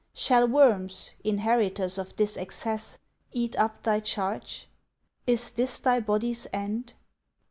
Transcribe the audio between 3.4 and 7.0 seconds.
up thy charge? Is this thy body's end?